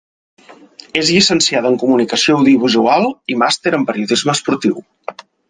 És 1.01 1.11
llicenciada 1.15 1.71
en 1.73 1.77
Comunicació 1.83 2.39
Audiovisual 2.39 3.07
i 3.35 3.37
màster 3.43 3.75
en 3.81 3.87
Periodisme 3.93 4.37
esportiu. 4.39 4.83